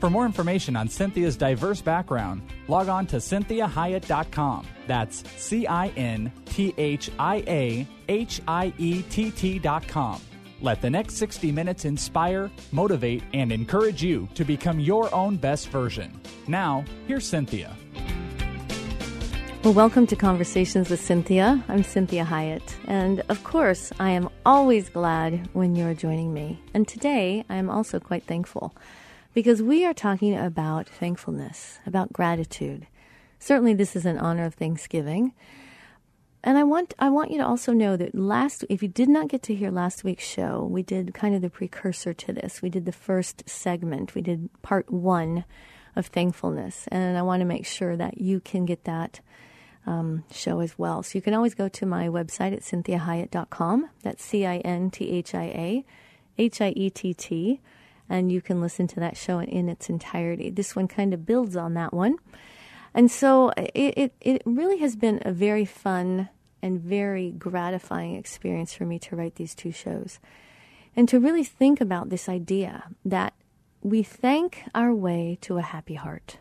[0.00, 4.66] For more information on Cynthia's diverse background, log on to cinthiahiett.com.
[4.86, 10.22] That's C I N T H I A H I E T T.com.
[10.62, 15.68] Let the next 60 minutes inspire, motivate, and encourage you to become your own best
[15.68, 16.18] version.
[16.48, 17.76] Now, here's Cynthia.
[19.62, 21.62] Well, welcome to Conversations with Cynthia.
[21.68, 26.58] I'm Cinthia Hiett, and of course, I am always glad when you're joining me.
[26.72, 28.74] And today, I am also quite thankful
[29.34, 32.86] because we are talking about thankfulness, about gratitude.
[33.38, 35.32] Certainly, this is in honor of Thanksgiving.
[36.42, 39.28] And I want I want you to also know that last if you did not
[39.28, 42.62] get to hear last week's show, we did kind of the precursor to this.
[42.62, 44.14] We did the first segment.
[44.14, 45.44] We did part 1
[45.96, 49.20] of thankfulness, and I want to make sure that you can get that
[49.86, 51.02] um, show as well.
[51.02, 53.90] So you can always go to my website at cinthiahiett.com.
[54.02, 55.84] That's C I N T H I A
[56.38, 57.60] H I E T T.
[58.10, 60.50] And you can listen to that show in its entirety.
[60.50, 62.16] This one kind of builds on that one.
[62.92, 66.28] And so it, it, it really has been a very fun
[66.60, 70.18] and very gratifying experience for me to write these two shows
[70.96, 73.32] and to really think about this idea that
[73.80, 76.38] we thank our way to a happy heart.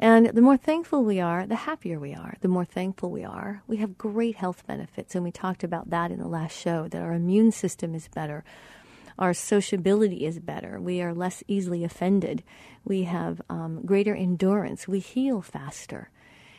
[0.00, 2.34] And the more thankful we are, the happier we are.
[2.40, 5.14] The more thankful we are, we have great health benefits.
[5.14, 8.44] And we talked about that in the last show that our immune system is better,
[9.18, 12.42] our sociability is better, we are less easily offended,
[12.84, 16.10] we have um, greater endurance, we heal faster.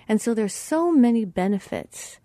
[0.08, 2.20] And so there's so many benefits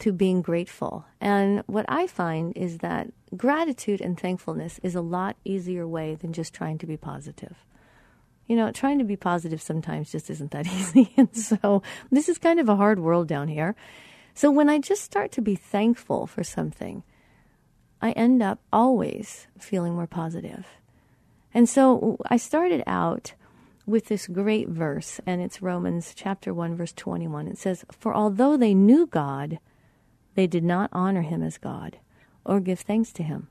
[0.00, 1.06] to being grateful.
[1.20, 6.32] And what I find is that gratitude and thankfulness is a lot easier way than
[6.32, 7.56] just trying to be positive
[8.46, 11.12] you know, trying to be positive sometimes just isn't that easy.
[11.16, 13.74] And so this is kind of a hard world down here.
[14.34, 17.04] So when I just start to be thankful for something,
[18.04, 20.66] I end up always feeling more positive.
[21.52, 23.34] And so I started out
[23.86, 27.48] with this great verse, and it's Romans chapter 1, verse 21.
[27.48, 29.58] It says, For although they knew God,
[30.36, 31.98] they did not honor him as God
[32.44, 33.48] or give thanks to him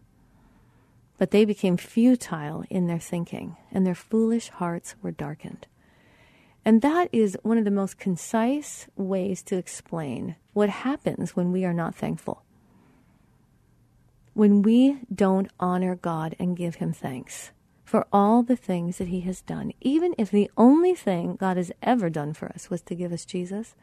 [1.18, 5.68] but they became futile in their thinking, and their foolish hearts were darkened.
[6.66, 11.66] And that is one of the most concise ways to explain what happens when we
[11.66, 12.44] are not thankful.
[14.34, 17.52] When we don't honor God and give Him thanks
[17.84, 21.72] for all the things that He has done, even if the only thing God has
[21.84, 23.76] ever done for us was to give us Jesus,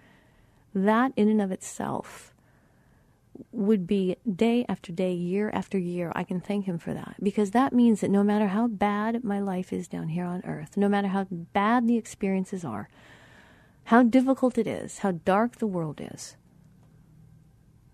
[0.75, 2.35] that in and of itself
[3.53, 6.13] would be day after day, year after year.
[6.15, 9.39] I can thank Him for that because that means that no matter how bad my
[9.39, 12.89] life is down here on earth, no matter how bad the experiences are,
[13.85, 16.37] how difficult it is, how dark the world is,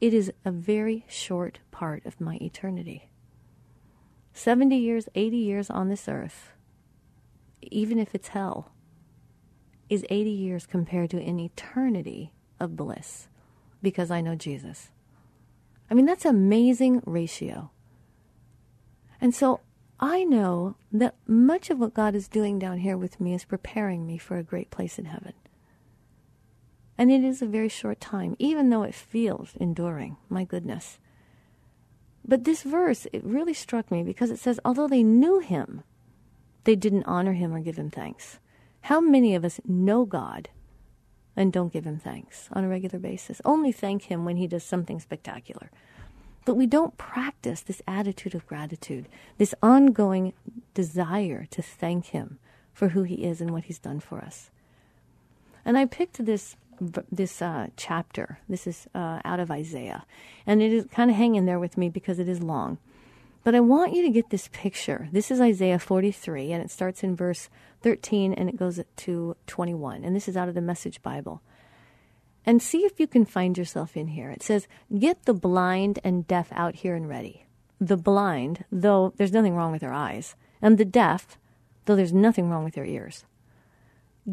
[0.01, 3.09] it is a very short part of my eternity.
[4.33, 6.53] 70 years, 80 years on this earth,
[7.63, 8.73] even if it's hell,
[9.89, 13.29] is 80 years compared to an eternity of bliss
[13.83, 14.91] because I know Jesus.
[15.91, 17.71] I mean, that's an amazing ratio.
[19.21, 19.61] And so
[19.99, 24.07] I know that much of what God is doing down here with me is preparing
[24.07, 25.33] me for a great place in heaven.
[26.99, 30.17] And it is a very short time, even though it feels enduring.
[30.29, 30.99] My goodness.
[32.27, 35.85] But this verse, it really struck me because it says, although they knew him,
[36.65, 38.39] they didn't honor him or give him thanks.
[38.83, 40.49] How many of us know God
[41.37, 43.43] and don't give him thanks on a regular basis.
[43.45, 45.71] Only thank him when he does something spectacular.
[46.47, 49.07] But we don't practice this attitude of gratitude,
[49.37, 50.33] this ongoing
[50.75, 52.39] desire to thank him
[52.73, 54.51] for who he is and what he's done for us.
[55.65, 58.39] And I picked this this uh, chapter.
[58.49, 60.05] This is uh, out of Isaiah,
[60.47, 62.79] and it is kind of hanging there with me because it is long.
[63.45, 65.09] But I want you to get this picture.
[65.13, 67.49] This is Isaiah 43, and it starts in verse
[67.83, 70.03] 13 and it goes to 21.
[70.03, 71.43] And this is out of the Message Bible.
[72.45, 74.31] And see if you can find yourself in here.
[74.31, 74.67] It says,
[74.99, 77.47] Get the blind and deaf out here and ready.
[77.81, 81.39] The blind, though there's nothing wrong with their eyes, and the deaf,
[81.85, 83.25] though there's nothing wrong with their ears.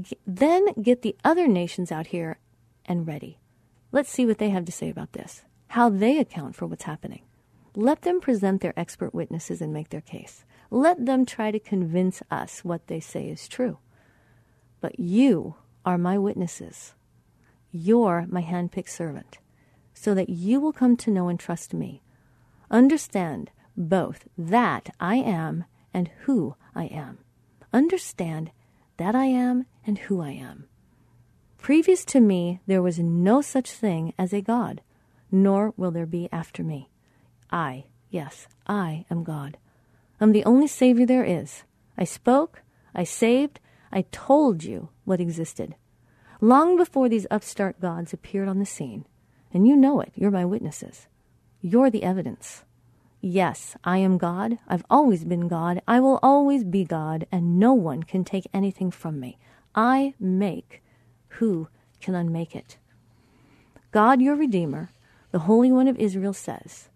[0.01, 2.39] G- then get the other nations out here
[2.85, 3.39] and ready.
[3.91, 7.21] Let's see what they have to say about this, how they account for what's happening.
[7.75, 10.45] Let them present their expert witnesses and make their case.
[10.69, 13.77] Let them try to convince us what they say is true.
[14.81, 15.55] But you
[15.85, 16.93] are my witnesses.
[17.71, 19.37] You're my handpicked servant,
[19.93, 22.01] so that you will come to know and trust me.
[22.69, 27.19] Understand both that I am and who I am.
[27.71, 28.51] Understand
[28.97, 30.65] that I am and who I am.
[31.57, 34.81] Previous to me, there was no such thing as a God,
[35.31, 36.89] nor will there be after me.
[37.51, 39.57] I, yes, I am God.
[40.19, 41.63] I'm the only Savior there is.
[41.97, 42.61] I spoke,
[42.93, 43.59] I saved,
[43.91, 45.75] I told you what existed.
[46.41, 49.05] Long before these upstart gods appeared on the scene,
[49.53, 51.07] and you know it, you're my witnesses.
[51.61, 52.65] You're the evidence.
[53.21, 54.57] Yes, I am God.
[54.67, 55.81] I've always been God.
[55.87, 59.37] I will always be God, and no one can take anything from me.
[59.75, 60.81] I make.
[61.39, 61.67] Who
[62.01, 62.77] can unmake it?
[63.91, 64.91] God, your Redeemer,
[65.31, 66.89] the Holy One of Israel, says,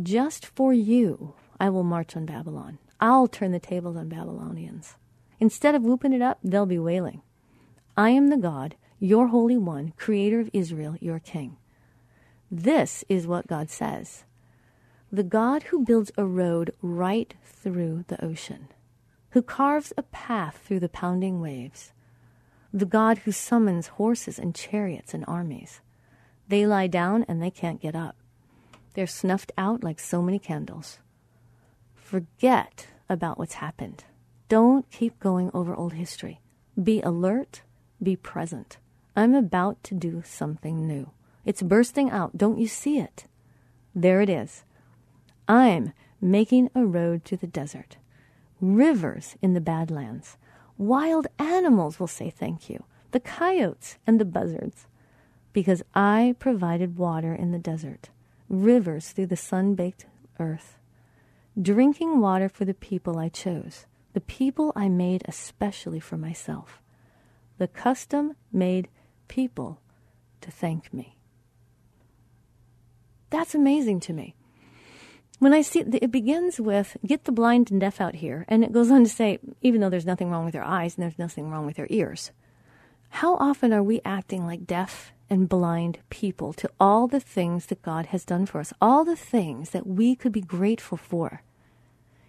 [0.00, 2.78] Just for you I will march on Babylon.
[3.00, 4.96] I'll turn the tables on Babylonians.
[5.38, 7.22] Instead of whooping it up, they'll be wailing.
[7.96, 11.56] I am the God, your Holy One, Creator of Israel, your King.
[12.50, 14.24] This is what God says
[15.12, 18.68] the God who builds a road right through the ocean,
[19.30, 21.92] who carves a path through the pounding waves,
[22.72, 25.80] the God who summons horses and chariots and armies.
[26.48, 28.16] They lie down and they can't get up.
[28.94, 30.98] They're snuffed out like so many candles.
[31.94, 34.04] Forget about what's happened.
[34.48, 36.40] Don't keep going over old history.
[36.82, 37.62] Be alert,
[38.02, 38.78] be present.
[39.14, 41.10] I'm about to do something new.
[41.44, 42.36] It's bursting out.
[42.36, 43.26] Don't you see it?
[43.94, 44.64] There it is.
[45.46, 47.96] I'm making a road to the desert,
[48.60, 50.36] rivers in the Badlands.
[50.76, 54.86] Wild animals will say thank you, the coyotes and the buzzards,
[55.52, 58.10] because I provided water in the desert,
[58.48, 60.06] rivers through the sun baked
[60.38, 60.78] earth,
[61.60, 66.80] drinking water for the people I chose, the people I made especially for myself,
[67.58, 68.88] the custom made
[69.28, 69.80] people
[70.40, 71.16] to thank me.
[73.28, 74.34] That's amazing to me
[75.40, 78.72] when I see it begins with get the blind and deaf out here, and it
[78.72, 81.50] goes on to say, even though there's nothing wrong with their eyes and there's nothing
[81.50, 82.30] wrong with their ears,
[83.08, 87.82] how often are we acting like deaf and blind people to all the things that
[87.82, 91.42] God has done for us, all the things that we could be grateful for?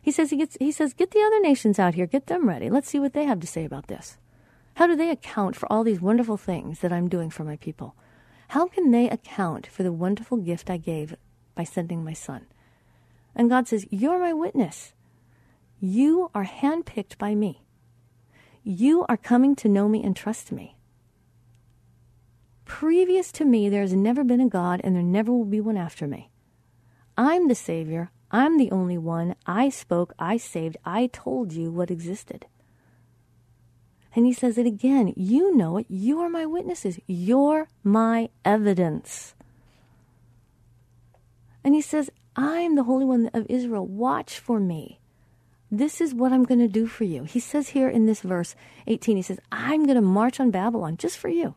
[0.01, 2.69] He says he gets he says get the other nations out here, get them ready.
[2.69, 4.17] Let's see what they have to say about this.
[4.75, 7.93] How do they account for all these wonderful things that I'm doing for my people?
[8.47, 11.13] How can they account for the wonderful gift I gave
[11.55, 12.45] by sending my son?
[13.35, 14.93] And God says, You're my witness.
[15.79, 17.63] You are handpicked by me.
[18.63, 20.77] You are coming to know me and trust me.
[22.65, 25.77] Previous to me, there has never been a God, and there never will be one
[25.77, 26.29] after me.
[27.17, 28.11] I'm the Savior.
[28.31, 29.35] I'm the only one.
[29.45, 30.13] I spoke.
[30.17, 30.77] I saved.
[30.85, 32.45] I told you what existed.
[34.15, 35.13] And he says it again.
[35.15, 35.85] You know it.
[35.89, 36.99] You are my witnesses.
[37.07, 39.35] You're my evidence.
[41.63, 43.85] And he says, I'm the Holy One of Israel.
[43.85, 44.99] Watch for me.
[45.69, 47.23] This is what I'm going to do for you.
[47.23, 48.55] He says here in this verse
[48.87, 51.55] 18, he says, I'm going to march on Babylon just for you.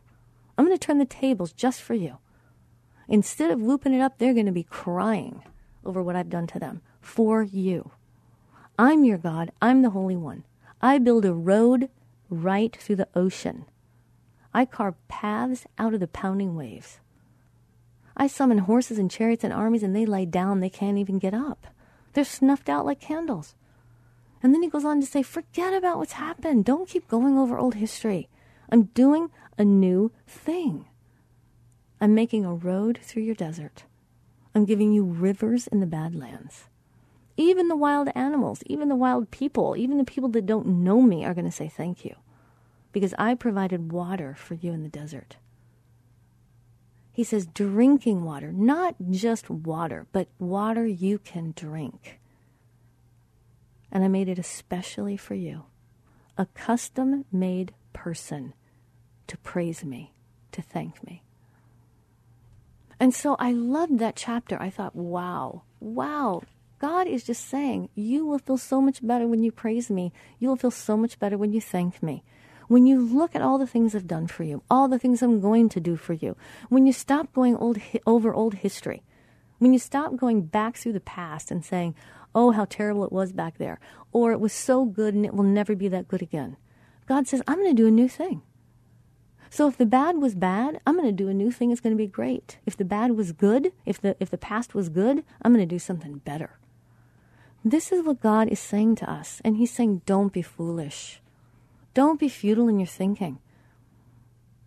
[0.57, 2.17] I'm going to turn the tables just for you.
[3.07, 5.43] Instead of looping it up, they're going to be crying
[5.85, 7.91] over what I've done to them for you.
[8.79, 9.51] I'm your God.
[9.61, 10.43] I'm the Holy One.
[10.81, 11.89] I build a road
[12.29, 13.65] right through the ocean.
[14.53, 16.99] I carve paths out of the pounding waves.
[18.17, 20.59] I summon horses and chariots and armies, and they lie down.
[20.59, 21.67] They can't even get up.
[22.13, 23.55] They're snuffed out like candles.
[24.41, 26.65] And then he goes on to say, forget about what's happened.
[26.65, 28.29] Don't keep going over old history.
[28.71, 30.85] I'm doing a new thing.
[31.99, 33.83] I'm making a road through your desert.
[34.53, 36.65] I'm giving you rivers in the Badlands.
[37.37, 41.25] Even the wild animals, even the wild people, even the people that don't know me
[41.25, 42.15] are going to say thank you
[42.95, 45.35] because I provided water for you in the desert.
[47.15, 52.19] He says drinking water, not just water, but water you can drink.
[53.89, 55.63] And I made it especially for you,
[56.37, 58.53] a custom made person
[59.27, 60.11] to praise me,
[60.51, 61.23] to thank me.
[62.99, 64.61] And so I loved that chapter.
[64.61, 66.41] I thought, wow, wow,
[66.79, 70.11] God is just saying, you will feel so much better when you praise me.
[70.37, 72.23] You will feel so much better when you thank me.
[72.67, 75.39] When you look at all the things I've done for you, all the things I'm
[75.39, 76.35] going to do for you,
[76.69, 79.03] when you stop going old, over old history,
[79.59, 81.95] when you stop going back through the past and saying,
[82.33, 83.79] oh, how terrible it was back there,
[84.11, 86.57] or it was so good and it will never be that good again,
[87.07, 88.41] God says, I'm going to do a new thing.
[89.49, 91.71] So if the bad was bad, I'm going to do a new thing.
[91.71, 92.57] It's going to be great.
[92.65, 95.75] If the bad was good, if the if the past was good, I'm going to
[95.75, 96.57] do something better.
[97.63, 101.21] This is what God is saying to us, and He's saying, "Don't be foolish.
[101.95, 103.39] Don't be futile in your thinking.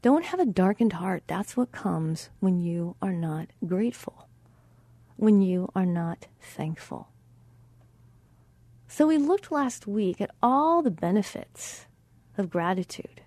[0.02, 1.22] Don't have a darkened heart.
[1.28, 4.26] That's what comes when you are not grateful,
[5.16, 7.06] when you are not thankful."
[8.88, 11.86] So we looked last week at all the benefits
[12.36, 13.20] of gratitude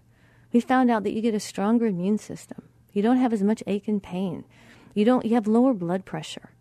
[0.51, 2.63] we found out that you get a stronger immune system.
[2.91, 4.43] You don't have as much ache and pain.
[4.93, 6.51] You don't you have lower blood pressure.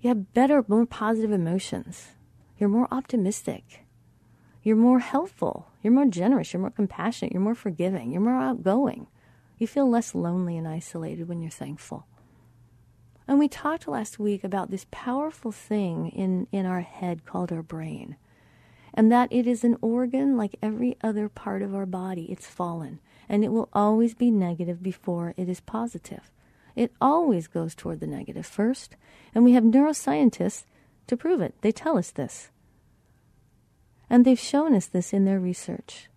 [0.00, 2.08] You have better, more positive emotions.
[2.58, 3.84] You're more optimistic.
[4.62, 5.68] You're more helpful.
[5.82, 6.52] You're more generous.
[6.52, 7.32] You're more compassionate.
[7.32, 8.12] You're more forgiving.
[8.12, 9.06] You're more outgoing.
[9.58, 12.06] You feel less lonely and isolated when you're thankful.
[13.26, 17.62] And we talked last week about this powerful thing in, in our head called our
[17.62, 18.16] brain
[18.98, 22.24] and that it is an organ like every other part of our body.
[22.32, 22.98] It's fallen,
[23.28, 26.32] and it will always be negative before it is positive.
[26.74, 28.96] It always goes toward the negative first,
[29.34, 30.64] and we have neuroscientists
[31.06, 31.54] to prove it.
[31.60, 32.50] They tell us this.
[34.10, 36.08] And they've shown us this in their research.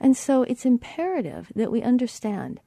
[0.00, 2.60] And so it's imperative that we understand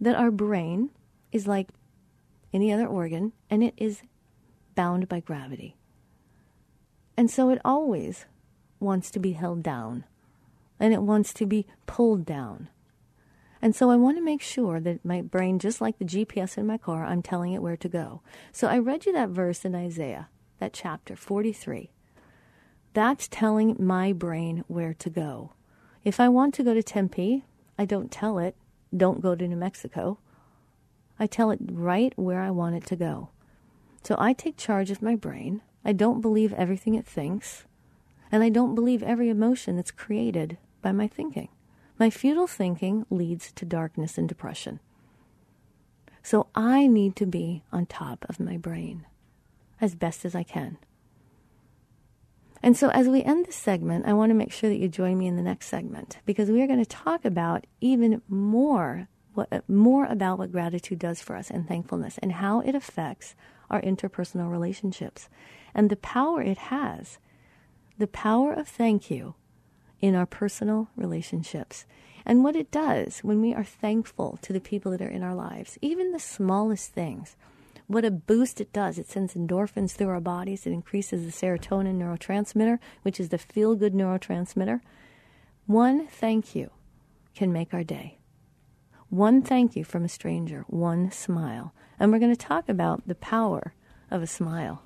[0.00, 0.90] that our brain
[1.30, 1.68] is like
[2.52, 4.02] any other organ, and it is
[4.74, 5.76] bound by gravity.
[7.16, 8.26] And so it always
[8.80, 10.04] wants to be held down
[10.80, 12.68] and it wants to be pulled down.
[13.60, 16.66] And so I want to make sure that my brain, just like the GPS in
[16.66, 18.22] my car, I'm telling it where to go.
[18.50, 21.91] So I read you that verse in Isaiah, that chapter 43.
[22.94, 25.52] That's telling my brain where to go.
[26.04, 27.44] If I want to go to Tempe,
[27.78, 28.54] I don't tell it,
[28.94, 30.18] don't go to New Mexico.
[31.18, 33.30] I tell it right where I want it to go.
[34.02, 35.62] So I take charge of my brain.
[35.84, 37.64] I don't believe everything it thinks,
[38.30, 41.48] and I don't believe every emotion that's created by my thinking.
[41.98, 44.80] My futile thinking leads to darkness and depression.
[46.22, 49.06] So I need to be on top of my brain
[49.80, 50.78] as best as I can.
[52.62, 55.18] And so, as we end this segment, I want to make sure that you join
[55.18, 59.68] me in the next segment because we are going to talk about even more, what,
[59.68, 63.34] more about what gratitude does for us and thankfulness and how it affects
[63.68, 65.28] our interpersonal relationships
[65.74, 67.18] and the power it has,
[67.98, 69.34] the power of thank you
[70.00, 71.84] in our personal relationships.
[72.24, 75.34] And what it does when we are thankful to the people that are in our
[75.34, 77.36] lives, even the smallest things,
[77.92, 78.98] what a boost it does.
[78.98, 80.66] It sends endorphins through our bodies.
[80.66, 84.80] It increases the serotonin neurotransmitter, which is the feel good neurotransmitter.
[85.66, 86.70] One thank you
[87.34, 88.18] can make our day.
[89.10, 91.74] One thank you from a stranger, one smile.
[91.98, 93.74] And we're going to talk about the power
[94.10, 94.82] of a smile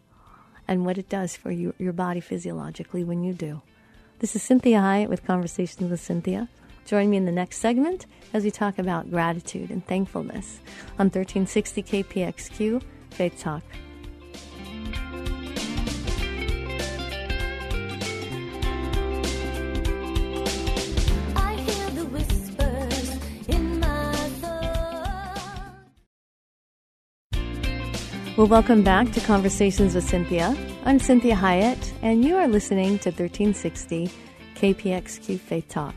[0.66, 3.62] and what it does for you, your body physiologically when you do.
[4.18, 6.48] This is Cinthia Hiett with Conversations with Cynthia.
[6.86, 10.60] Join me in the next segment as we talk about gratitude and thankfulness
[10.98, 12.82] on 1360 KPXQ
[13.16, 13.62] Faith Talk.
[28.36, 30.54] Well, welcome back to Conversations with Cynthia.
[30.84, 34.10] I'm Cinthia Hiett, and you are listening to 1360
[34.56, 35.94] KPXQ Faith Talk.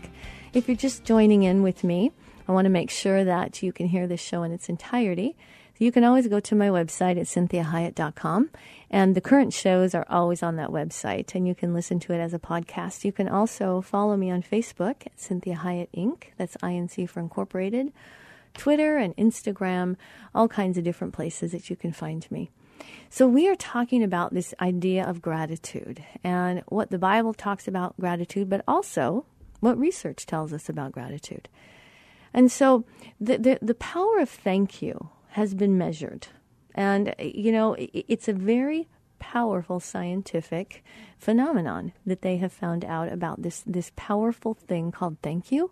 [0.54, 2.14] If you're just joining in with me,
[2.48, 5.36] I want to make sure that you can hear this show in its entirety.
[5.82, 8.50] You can always go to my website at cinthiahiett.com,
[8.92, 12.20] and the current shows are always on that website, and you can listen to it
[12.20, 13.06] as a podcast.
[13.06, 17.94] You can also follow me on Facebook at Cinthia Hiett Inc., that's INC for Incorporated
[18.58, 19.96] Twitter and Instagram,
[20.36, 22.52] all kinds of different places that you can find me.
[23.10, 27.98] So, we are talking about this idea of gratitude and what the Bible talks about
[27.98, 29.26] gratitude, but also
[29.62, 31.48] what research tells us about gratitude.
[32.34, 32.84] And so,
[33.18, 36.28] the, the, the power of thank you has been measured.
[36.76, 38.88] And, you know, it's a very
[39.20, 40.84] powerful scientific
[41.18, 45.72] phenomenon that they have found out about this, this powerful thing called thank you,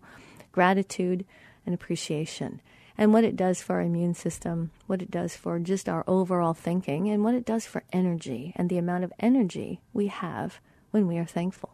[0.51, 1.25] gratitude,
[1.65, 2.61] and appreciation
[2.97, 6.53] and what it does for our immune system, what it does for just our overall
[6.53, 10.59] thinking, and what it does for energy and the amount of energy we have
[10.91, 11.69] when we are thankful.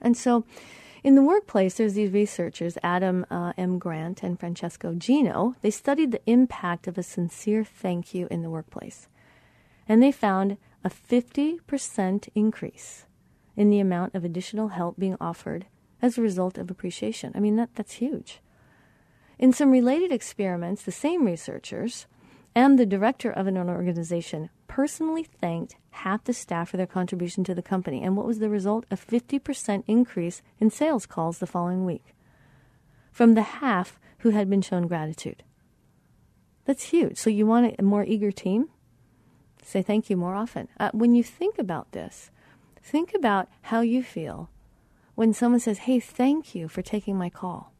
[0.00, 0.44] And so,
[1.04, 3.78] in the workplace, there's these researchers, Adam uh, M.
[3.78, 5.56] Grant and Francesco Gino.
[5.60, 9.08] They studied the impact of a sincere thank you in the workplace.
[9.88, 13.06] And they found a 50% increase
[13.56, 15.66] in the amount of additional help being offered
[16.00, 17.32] as a result of appreciation.
[17.34, 18.40] I mean, that, that's huge.
[19.38, 22.06] In some related experiments, the same researchers
[22.54, 27.54] and the director of an organization personally thanked half the staff for their contribution to
[27.54, 28.02] the company.
[28.02, 28.86] And what was the result?
[28.90, 32.14] A 50% increase in sales calls the following week
[33.10, 35.42] from the half who had been shown gratitude.
[36.64, 37.18] That's huge.
[37.18, 38.68] So, you want a more eager team?
[39.62, 40.68] Say thank you more often.
[40.78, 42.30] Uh, when you think about this,
[42.82, 44.48] think about how you feel
[45.14, 47.71] when someone says, Hey, thank you for taking my call.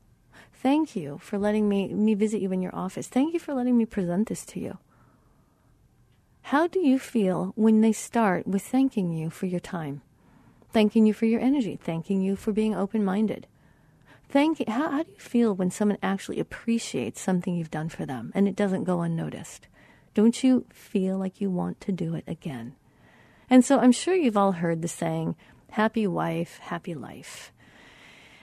[0.62, 3.08] Thank you for letting me, me visit you in your office.
[3.08, 4.78] Thank you for letting me present this to you.
[6.42, 10.02] How do you feel when they start with thanking you for your time,
[10.70, 13.48] thanking you for your energy, thanking you for being open minded?
[14.28, 18.30] Thank how, how do you feel when someone actually appreciates something you've done for them
[18.32, 19.66] and it doesn't go unnoticed?
[20.14, 22.76] Don't you feel like you want to do it again?
[23.50, 25.34] And so I'm sure you've all heard the saying,
[25.70, 27.52] happy wife, happy life.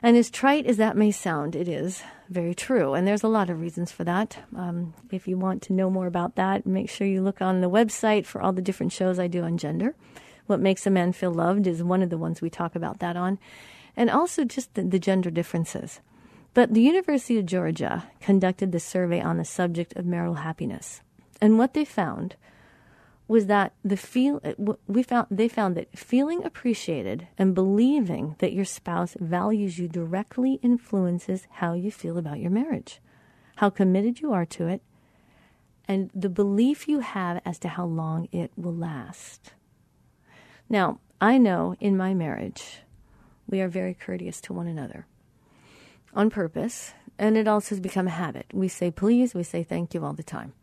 [0.01, 2.93] And as trite as that may sound, it is very true.
[2.93, 4.37] And there's a lot of reasons for that.
[4.55, 7.69] Um, if you want to know more about that, make sure you look on the
[7.69, 9.95] website for all the different shows I do on gender.
[10.47, 13.17] What Makes a Man Feel Loved is one of the ones we talk about that
[13.17, 13.39] on.
[13.97, 15.99] And also just the, the gender differences.
[16.53, 21.01] But the University of Georgia conducted the survey on the subject of marital happiness.
[21.41, 22.35] And what they found
[23.29, 24.41] was that the feel
[24.87, 30.59] we found they found that feeling appreciated and believing that your spouse values you directly
[30.63, 32.99] influences how you feel about your marriage,
[33.57, 34.81] how committed you are to it,
[35.87, 39.53] and the belief you have as to how long it will last.
[40.67, 42.79] Now, I know in my marriage
[43.47, 45.05] we are very courteous to one another
[46.15, 48.47] on purpose, and it also has become a habit.
[48.51, 50.53] We say please, we say thank you all the time.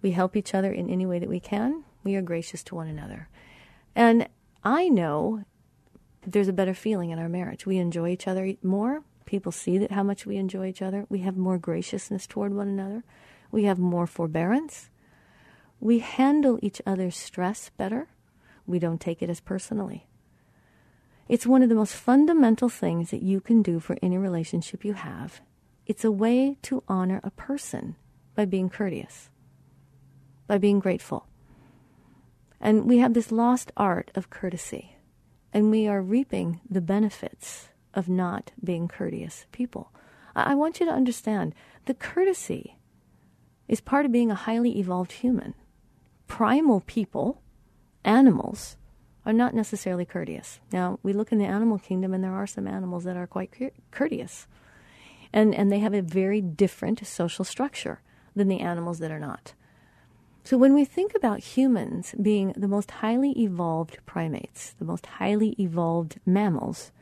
[0.00, 2.86] We help each other in any way that we can we are gracious to one
[2.86, 3.28] another.
[3.96, 4.28] And
[4.62, 5.42] I know
[6.24, 7.66] there's a better feeling in our marriage.
[7.66, 9.02] We enjoy each other more.
[9.24, 11.04] People see that how much we enjoy each other.
[11.08, 13.02] We have more graciousness toward one another.
[13.50, 14.88] We have more forbearance.
[15.80, 18.06] We handle each other's stress better.
[18.68, 20.06] We don't take it as personally.
[21.28, 24.92] It's one of the most fundamental things that you can do for any relationship you
[24.92, 25.40] have.
[25.86, 27.96] It's a way to honor a person
[28.36, 29.28] by being courteous,
[30.46, 31.26] by being grateful,
[32.60, 34.96] and we have this lost art of courtesy.
[35.52, 39.92] And we are reaping the benefits of not being courteous people.
[40.34, 41.54] I, want you to understand
[41.86, 42.76] the courtesy
[43.68, 45.54] is part of being a highly evolved human.
[46.26, 47.40] Primal people,
[48.04, 48.76] animals,
[49.24, 50.60] are not necessarily courteous.
[50.72, 53.50] Now, we look in the animal kingdom, and there are some animals that are quite
[53.90, 54.46] courteous.
[55.32, 58.02] And, and they have a very different social structure
[58.36, 59.54] than the animals that are not.
[60.46, 65.56] So when we think about humans being the most highly evolved primates, the most highly
[65.58, 66.92] evolved mammals,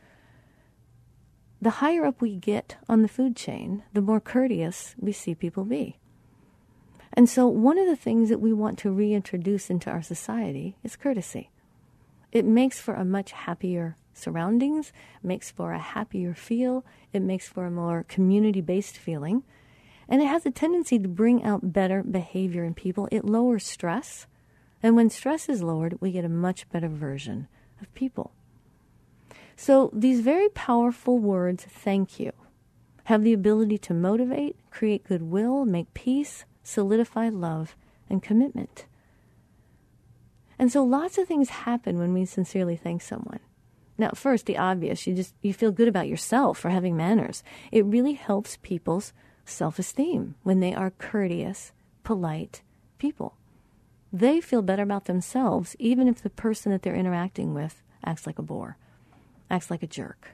[1.61, 5.63] the higher up we get on the food chain, the more courteous we see people
[5.63, 5.99] be.
[7.13, 10.95] And so, one of the things that we want to reintroduce into our society is
[10.95, 11.51] courtesy.
[12.31, 17.67] It makes for a much happier surroundings, makes for a happier feel, it makes for
[17.67, 19.43] a more community based feeling.
[20.07, 23.07] And it has a tendency to bring out better behavior in people.
[23.11, 24.27] It lowers stress.
[24.83, 27.47] And when stress is lowered, we get a much better version
[27.81, 28.31] of people.
[29.55, 32.33] So these very powerful words, thank you,
[33.05, 37.75] have the ability to motivate, create goodwill, make peace, solidify love
[38.09, 38.85] and commitment.
[40.59, 43.39] And so lots of things happen when we sincerely thank someone.
[43.97, 47.43] Now, first, the obvious, you just you feel good about yourself for having manners.
[47.71, 49.13] It really helps people's
[49.45, 51.71] self esteem when they are courteous,
[52.03, 52.61] polite
[52.97, 53.37] people.
[54.11, 58.39] They feel better about themselves, even if the person that they're interacting with acts like
[58.39, 58.77] a bore,
[59.49, 60.31] acts like a jerk.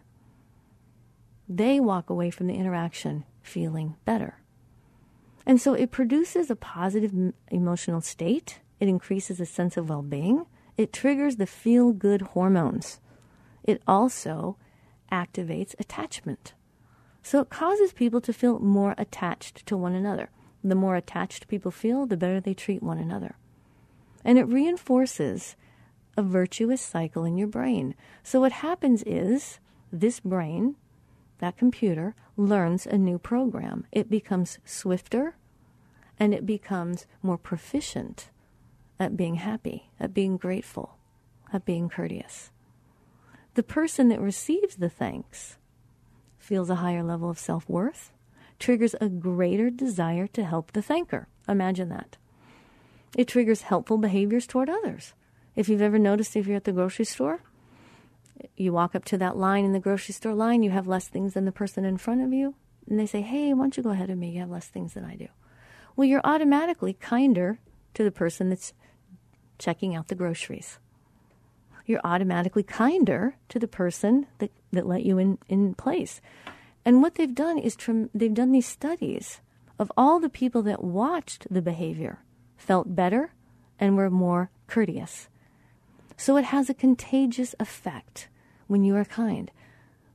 [1.49, 4.37] They walk away from the interaction feeling better.
[5.45, 8.59] And so it produces a positive emotional state.
[8.79, 10.45] It increases a sense of well being.
[10.77, 12.99] It triggers the feel good hormones.
[13.63, 14.57] It also
[15.11, 16.53] activates attachment.
[17.23, 20.29] So it causes people to feel more attached to one another.
[20.63, 23.35] The more attached people feel, the better they treat one another.
[24.23, 25.55] And it reinforces
[26.17, 27.95] a virtuous cycle in your brain.
[28.23, 29.59] So what happens is
[29.91, 30.75] this brain,
[31.39, 33.85] that computer, learns a new program.
[33.91, 35.35] It becomes swifter
[36.19, 38.29] and it becomes more proficient
[38.99, 40.97] at being happy, at being grateful,
[41.51, 42.51] at being courteous.
[43.55, 45.57] The person that receives the thanks
[46.51, 48.11] feels a higher level of self worth,
[48.59, 51.27] triggers a greater desire to help the thanker.
[51.47, 52.17] Imagine that.
[53.15, 55.13] It triggers helpful behaviors toward others.
[55.55, 57.39] If you've ever noticed if you're at the grocery store,
[58.57, 61.35] you walk up to that line in the grocery store line, you have less things
[61.35, 62.55] than the person in front of you,
[62.89, 64.31] and they say, Hey, why don't you go ahead of me?
[64.31, 65.29] You have less things than I do.
[65.95, 67.59] Well, you're automatically kinder
[67.93, 68.73] to the person that's
[69.57, 70.79] checking out the groceries.
[71.85, 76.21] You're automatically kinder to the person that, that let you in, in place.
[76.85, 77.77] And what they've done is
[78.13, 79.41] they've done these studies
[79.77, 82.19] of all the people that watched the behavior,
[82.57, 83.33] felt better,
[83.79, 85.27] and were more courteous.
[86.17, 88.27] So it has a contagious effect
[88.67, 89.49] when you are kind.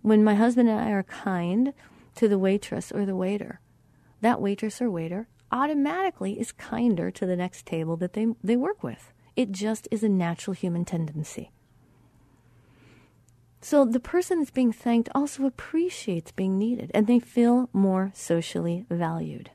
[0.03, 1.75] When my husband and I are kind
[2.15, 3.61] to the waitress or the waiter,
[4.21, 8.83] that waitress or waiter automatically is kinder to the next table that they, they work
[8.83, 9.13] with.
[9.35, 11.51] It just is a natural human tendency.
[13.61, 18.85] So the person that's being thanked also appreciates being needed and they feel more socially
[18.91, 19.51] valued.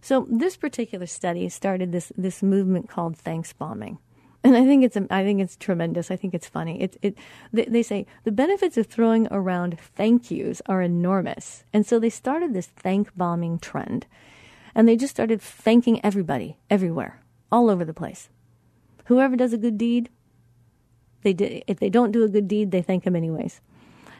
[0.00, 3.98] So this particular study started this, this movement called thanks bombing.
[4.42, 6.10] And I think it's I think it's tremendous.
[6.10, 6.80] I think it's funny.
[6.80, 7.18] It it
[7.52, 12.08] they, they say the benefits of throwing around thank yous are enormous, and so they
[12.08, 14.06] started this thank bombing trend,
[14.74, 17.20] and they just started thanking everybody everywhere,
[17.52, 18.30] all over the place.
[19.06, 20.08] Whoever does a good deed,
[21.22, 21.64] they did.
[21.66, 23.60] If they don't do a good deed, they thank them anyways.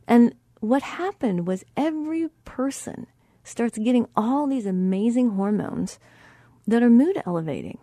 [0.07, 3.07] And what happened was every person
[3.43, 5.99] starts getting all these amazing hormones
[6.67, 7.79] that are mood elevating,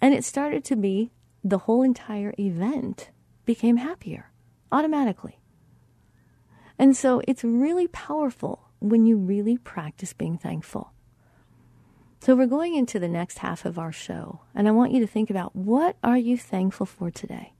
[0.00, 1.10] and it started to be
[1.44, 3.10] the whole entire event
[3.44, 4.30] became happier
[4.72, 5.38] automatically.
[6.78, 10.92] And so it's really powerful when you really practice being thankful.
[12.20, 15.06] So we're going into the next half of our show, and I want you to
[15.06, 17.52] think about what are you thankful for today?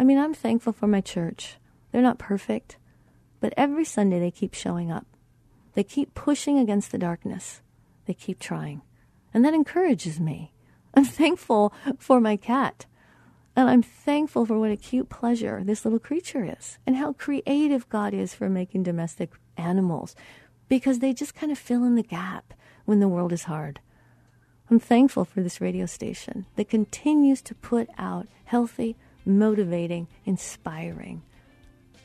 [0.00, 1.58] I mean, I'm thankful for my church.
[1.92, 2.78] They're not perfect,
[3.38, 5.06] but every Sunday they keep showing up.
[5.74, 7.60] They keep pushing against the darkness.
[8.06, 8.80] They keep trying.
[9.34, 10.54] And that encourages me.
[10.94, 12.86] I'm thankful for my cat.
[13.54, 17.86] And I'm thankful for what a cute pleasure this little creature is and how creative
[17.90, 20.16] God is for making domestic animals
[20.66, 22.54] because they just kind of fill in the gap
[22.86, 23.80] when the world is hard.
[24.70, 31.22] I'm thankful for this radio station that continues to put out healthy, motivating, inspiring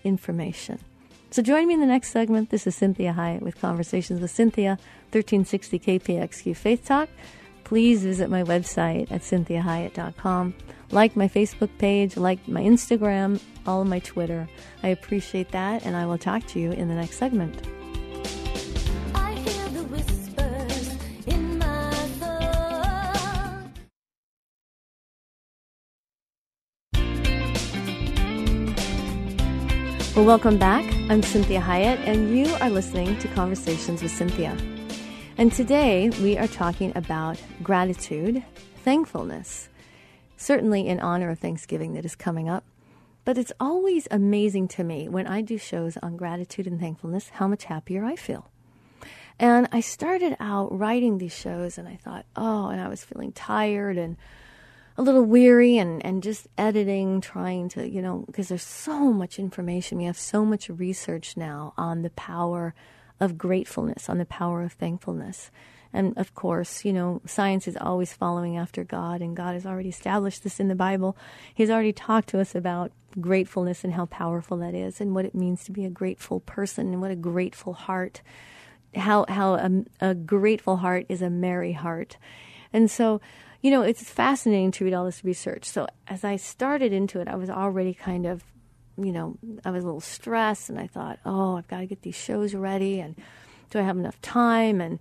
[0.03, 0.79] information.
[1.31, 2.49] So join me in the next segment.
[2.49, 4.77] This is Cinthia Hiett with Conversations with Cynthia,
[5.11, 7.09] 1360 KPXQ Faith Talk
[7.65, 10.53] please visit my website at cinthiahiett.com.
[10.91, 14.47] Like my Facebook page, like my Instagram, all of my Twitter.
[14.83, 17.84] I appreciate that, and I will talk to you in the next segment.
[30.15, 30.85] Well, welcome back.
[31.09, 34.55] I'm Cinthia Hiett, and you are listening to Conversations with Cynthia.
[35.37, 38.41] And today we are talking about gratitude,
[38.85, 39.67] thankfulness,
[40.37, 42.63] certainly in honor of Thanksgiving that is coming up.
[43.25, 47.49] But it's always amazing to me when I do shows on gratitude and thankfulness how
[47.49, 48.49] much happier I feel.
[49.37, 53.33] And I started out writing these shows and I thought, oh, and I was feeling
[53.33, 54.15] tired and
[54.97, 59.39] a little weary and, and just editing, trying to, you know, because there's so much
[59.39, 59.97] information.
[59.97, 62.73] We have so much research now on the power
[63.19, 65.51] of gratefulness, on the power of thankfulness.
[65.93, 69.89] And of course, you know, science is always following after God, and God has already
[69.89, 71.15] established this in the Bible.
[71.53, 75.33] He's already talked to us about gratefulness and how powerful that is, and what it
[75.33, 78.21] means to be a grateful person, and what a grateful heart,
[78.93, 82.17] how how a, a grateful heart is a merry heart.
[82.73, 83.21] And so,
[83.65, 85.65] you know, it's fascinating to read all this research.
[85.65, 88.43] So as I started into it, I was already kind of
[88.95, 92.03] you know, I was a little stressed and I thought, oh, I've got to get
[92.03, 93.15] these shows ready and
[93.71, 94.79] do I have enough time?
[94.79, 94.99] And,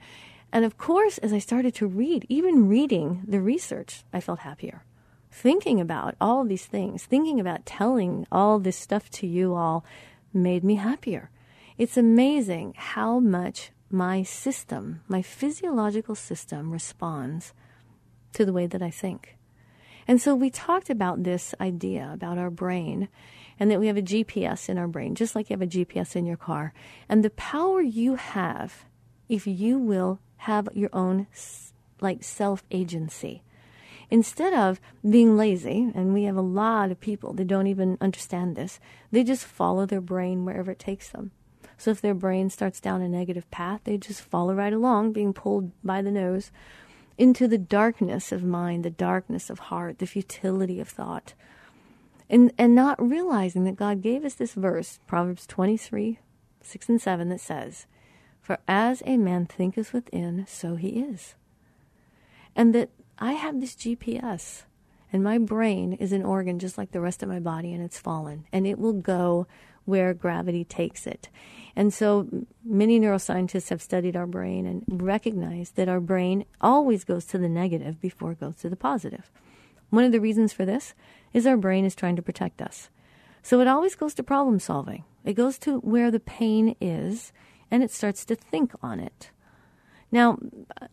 [0.50, 4.82] and of course, as I started to read, even reading the research, I felt happier.
[5.30, 9.84] Thinking about all these things, thinking about telling all this stuff to you all
[10.32, 11.30] made me happier.
[11.76, 17.52] It's amazing how much my system, my physiological system, responds
[18.34, 19.36] to the way that I think.
[20.06, 23.08] And so we talked about this idea about our brain
[23.58, 26.16] and that we have a GPS in our brain, just like you have a GPS
[26.16, 26.74] in your car.
[27.08, 28.84] And the power you have
[29.28, 31.26] if you will have your own
[32.00, 33.42] like self agency.
[34.10, 38.54] Instead of being lazy, and we have a lot of people that don't even understand
[38.54, 38.78] this,
[39.10, 41.30] they just follow their brain wherever it takes them.
[41.78, 45.32] So if their brain starts down a negative path, they just follow right along, being
[45.32, 46.52] pulled by the nose
[47.16, 51.34] into the darkness of mind, the darkness of heart, the futility of thought
[52.28, 56.18] and and not realizing that God gave us this verse, Proverbs 23,
[56.62, 57.86] 6 and 7, that says,
[58.40, 61.34] For as a man thinketh within, so he is.
[62.56, 64.62] And that I have this GPS,
[65.12, 67.98] And my brain is an organ just like the rest of my body, and it's
[67.98, 68.46] fallen.
[68.52, 69.46] And it will go
[69.84, 71.28] where gravity takes it.
[71.76, 72.28] And so
[72.64, 77.48] many neuroscientists have studied our brain and recognized that our brain always goes to the
[77.48, 79.30] negative before it goes to the positive.
[79.90, 80.94] One of the reasons for this
[81.32, 82.90] is our brain is trying to protect us.
[83.42, 85.04] So it always goes to problem solving.
[85.24, 87.32] It goes to where the pain is
[87.70, 89.30] and it starts to think on it.
[90.12, 90.38] Now,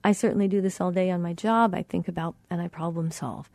[0.04, 1.76] I certainly do this all day on my job.
[1.76, 3.50] I think about and I problem solve.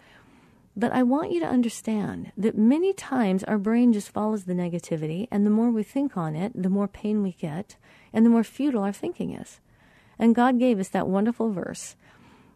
[0.78, 5.26] But I want you to understand that many times our brain just follows the negativity,
[5.30, 7.76] and the more we think on it, the more pain we get,
[8.12, 9.60] and the more futile our thinking is.
[10.18, 11.96] And God gave us that wonderful verse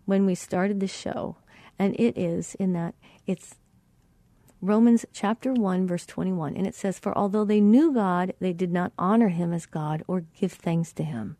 [0.04, 1.36] when we started the show,
[1.78, 2.94] and it is in that
[3.26, 3.56] it's
[4.60, 8.70] Romans chapter 1, verse 21, and it says, For although they knew God, they did
[8.70, 11.38] not honor him as God or give thanks to him.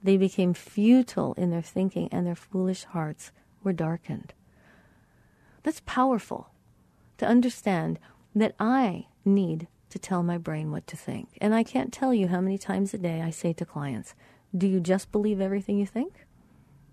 [0.00, 3.32] They became futile in their thinking, and their foolish hearts
[3.64, 4.32] were darkened.
[5.62, 6.50] That's powerful
[7.18, 7.98] to understand
[8.34, 11.28] that I need to tell my brain what to think.
[11.40, 14.14] And I can't tell you how many times a day I say to clients,
[14.56, 16.26] Do you just believe everything you think?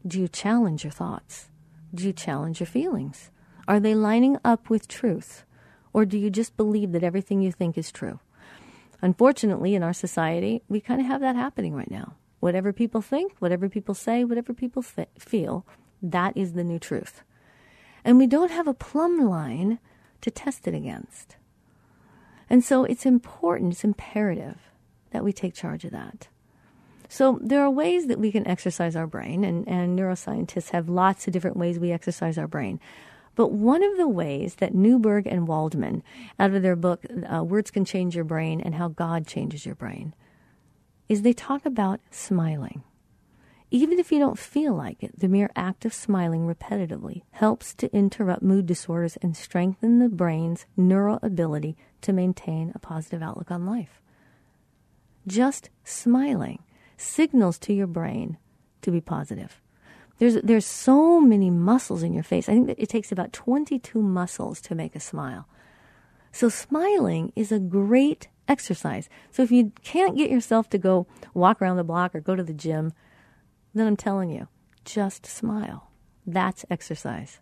[0.05, 1.47] Do you challenge your thoughts?
[1.93, 3.32] Do you challenge your feelings?
[3.67, 5.45] Are they lining up with truth?
[5.93, 8.19] Or do you just believe that everything you think is true?
[9.01, 12.15] Unfortunately, in our society, we kind of have that happening right now.
[12.39, 15.65] Whatever people think, whatever people say, whatever people th- feel,
[16.01, 17.23] that is the new truth
[18.03, 19.79] and we don't have a plumb line
[20.21, 21.35] to test it against.
[22.49, 24.57] And so it's important, it's imperative
[25.12, 26.27] that we take charge of that.
[27.07, 31.25] So there are ways that we can exercise our brain, and, and neuroscientists have lots
[31.25, 32.79] of different ways we exercise our brain.
[33.35, 36.03] But one of the ways that Newberg and Waldman,
[36.38, 39.75] out of their book, uh, Words Can Change Your Brain and How God Changes Your
[39.75, 40.13] Brain,
[41.07, 42.83] is they talk about smiling.
[43.71, 47.93] Even if you don't feel like it, the mere act of smiling repetitively helps to
[47.95, 53.67] interrupt mood disorders and strengthen the brain's neural ability to maintain a positive outlook on
[53.67, 54.01] life.
[55.27, 56.63] Just smiling
[56.97, 58.38] signals to your brain
[58.82, 59.62] to be positive.
[60.17, 62.49] There's, there's so many muscles in your face.
[62.49, 65.47] I think that it takes about 22 muscles to make a smile.
[66.32, 69.10] So smiling is a great exercise.
[69.32, 72.43] So if you can't get yourself to go walk around the block or go to
[72.43, 72.93] the gym,
[73.73, 74.47] then I'm telling you,
[74.86, 75.91] just smile.
[76.25, 77.39] That's exercise.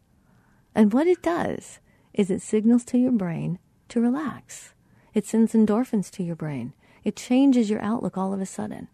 [0.76, 1.80] And what it does
[2.14, 3.60] is it signals to your brain
[3.90, 4.74] to relax.
[5.14, 6.74] It sends endorphins to your brain.
[7.04, 8.88] It changes your outlook all of a sudden.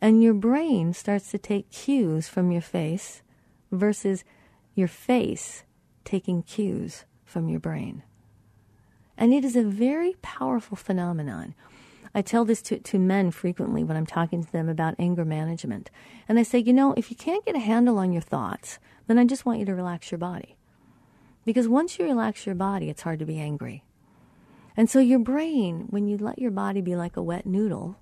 [0.00, 3.22] And your brain starts to take cues from your face
[3.72, 4.24] versus
[4.74, 5.64] your face
[6.04, 8.02] taking cues from your brain.
[9.16, 11.54] And it is a very powerful phenomenon.
[12.14, 15.90] I tell this to, to men frequently when I'm talking to them about anger management.
[16.28, 19.18] And I say, you know, if you can't get a handle on your thoughts, then
[19.18, 20.56] I just want you to relax your body.
[21.44, 23.84] Because once you relax your body, it's hard to be angry.
[24.76, 27.96] And so your brain, when you let your body be like a wet noodle,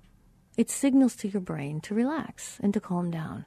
[0.57, 3.45] it signals to your brain to relax and to calm down.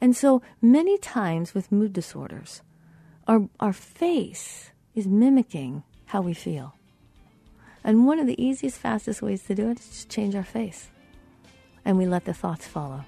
[0.00, 2.62] And so many times with mood disorders,
[3.26, 6.74] our, our face is mimicking how we feel.
[7.86, 10.88] And one of the easiest, fastest ways to do it is just change our face.
[11.84, 13.04] And we let the thoughts follow.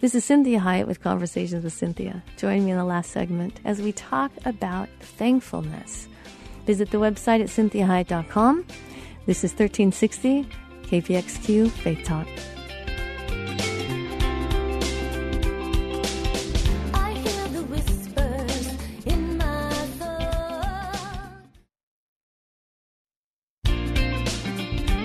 [0.00, 2.24] This is Cinthia Hiett with Conversations with Cynthia.
[2.36, 6.08] Join me in the last segment as we talk about thankfulness.
[6.66, 8.66] Visit the website at cinthiahiett.com.
[9.26, 10.44] This is 1360
[10.82, 12.26] KPXQ Faith Talk.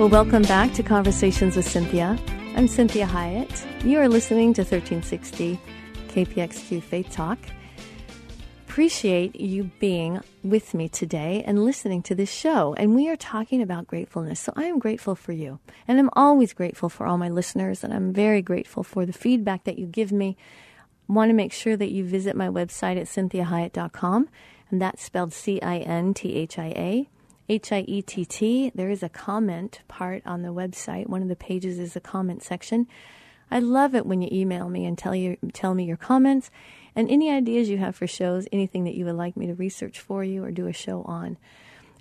[0.06, 2.16] Well, welcome back to Conversations with Cynthia.
[2.56, 3.84] I'm Cinthia Hiett.
[3.84, 5.60] You are listening to 1360
[6.10, 7.40] KPXQ Faith Talk.
[8.68, 12.76] Appreciate you being with me today and listening to this show.
[12.76, 14.40] And we are talking about gratefulness.
[14.40, 15.58] So I am grateful for you.
[15.88, 17.84] And I'm always grateful for all my listeners.
[17.84, 20.38] And I'm very grateful for the feedback that you give me.
[21.08, 24.30] Want to make sure that you visit my website at cinthiahiett.com.
[24.70, 27.10] And that's spelled C I N T H I A.
[27.48, 28.72] H I E T T.
[28.74, 31.08] There is a comment part on the website.
[31.08, 32.88] One of the pages is a comment section.
[33.52, 36.50] I love it when you email me and tell you tell me your comments
[36.96, 40.00] and any ideas you have for shows, anything that you would like me to research
[40.00, 41.38] for you or do a show on.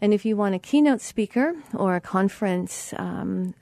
[0.01, 3.55] And if you want a keynote speaker or a conference um,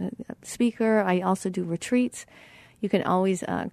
[0.43, 2.27] speaker, I also do retreats.
[2.81, 3.69] You can always uh,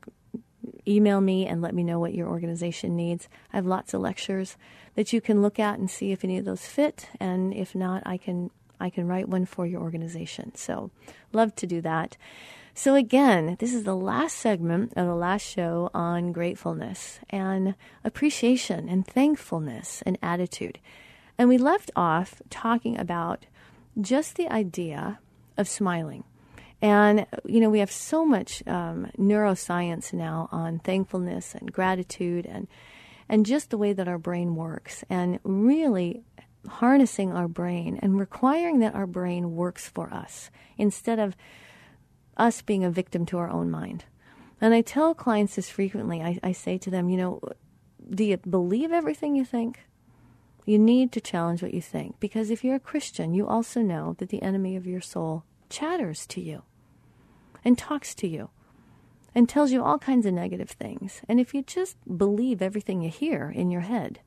[0.88, 3.28] email me and let me know what your organization needs.
[3.54, 4.58] I have lots of lectures
[5.00, 8.04] that you can look at and see if any of those fit, and if not,
[8.06, 10.54] I can I can write one for your organization.
[10.56, 10.92] So,
[11.32, 12.18] love to do that.
[12.74, 18.90] So, again, this is the last segment of the last show on gratefulness and appreciation
[18.90, 20.80] and thankfulness and attitude.
[21.38, 23.46] And we left off talking about
[24.02, 25.20] just the idea
[25.56, 26.26] of smiling.
[26.82, 32.68] And, you know, we have so much um, neuroscience now on thankfulness and gratitude and,
[33.30, 36.24] and just the way that our brain works and really
[36.68, 41.36] harnessing our brain and requiring that our brain works for us instead of
[42.36, 44.06] us being a victim to our own mind.
[44.60, 46.22] And I tell clients this frequently.
[46.22, 47.42] I, I say to them, you know,
[48.10, 49.86] do you believe everything you think?
[50.66, 54.16] You need to challenge what you think because if you're a Christian, you also know
[54.20, 56.64] that the enemy of your soul chatters to you
[57.64, 58.50] and talks to you
[59.36, 61.22] and tells you all kinds of negative things.
[61.28, 64.20] And if you just believe everything you hear in your head,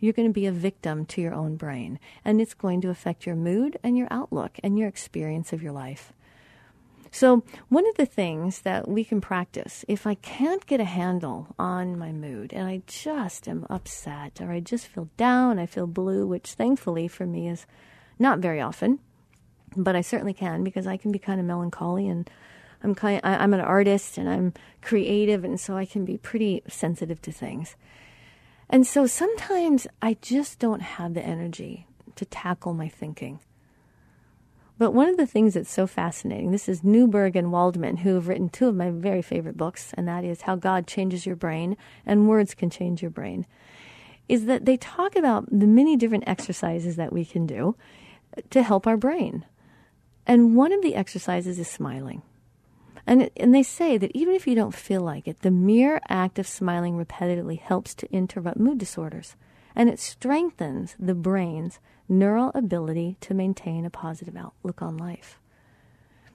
[0.00, 1.98] you're going to be a victim to your own brain.
[2.24, 5.72] And it's going to affect your mood and your outlook and your experience of your
[5.72, 6.12] life.
[7.12, 11.48] So, one of the things that we can practice, if I can't get a handle
[11.58, 15.88] on my mood and I just am upset or I just feel down, I feel
[15.88, 17.66] blue, which thankfully for me is
[18.20, 19.00] not very often,
[19.76, 22.30] but I certainly can because I can be kind of melancholy and
[22.82, 26.62] I'm kind of, I'm an artist and I'm creative and so I can be pretty
[26.68, 27.76] sensitive to things.
[28.68, 33.40] And so sometimes I just don't have the energy to tackle my thinking.
[34.78, 38.28] But one of the things that's so fascinating, this is Newberg and Waldman, who have
[38.28, 41.76] written two of my very favorite books, and that is How God Changes Your Brain
[42.06, 43.44] and Words Can Change Your Brain,
[44.26, 47.76] is that they talk about the many different exercises that we can do
[48.48, 49.44] to help our brain.
[50.26, 52.22] And one of the exercises is smiling.
[53.10, 56.38] And, and they say that even if you don't feel like it, the mere act
[56.38, 59.34] of smiling repetitively helps to interrupt mood disorders.
[59.74, 65.40] And it strengthens the brain's neural ability to maintain a positive outlook on life.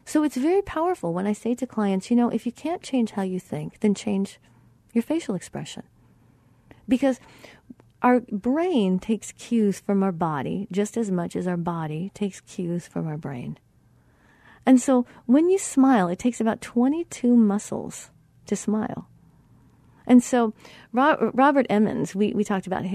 [0.03, 3.11] So it's very powerful when I say to clients, you know, if you can't change
[3.11, 4.37] how you think, then change
[4.91, 5.83] your facial expression.
[6.89, 7.21] Because
[8.01, 12.85] our brain takes cues from our body just as much as our body takes cues
[12.85, 13.57] from our brain.
[14.65, 18.09] And so when you smile, it takes about 22 muscles
[18.47, 19.07] to smile.
[20.07, 20.53] And so
[20.93, 22.85] Robert Emmons, we, we talked about